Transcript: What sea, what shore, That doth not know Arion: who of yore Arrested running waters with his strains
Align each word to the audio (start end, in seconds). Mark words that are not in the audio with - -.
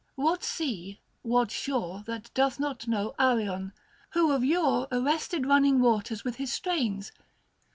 What 0.15 0.43
sea, 0.43 0.99
what 1.21 1.51
shore, 1.51 2.01
That 2.07 2.33
doth 2.33 2.59
not 2.59 2.87
know 2.87 3.13
Arion: 3.19 3.71
who 4.13 4.31
of 4.31 4.43
yore 4.43 4.87
Arrested 4.91 5.45
running 5.45 5.79
waters 5.79 6.23
with 6.23 6.37
his 6.37 6.51
strains 6.51 7.11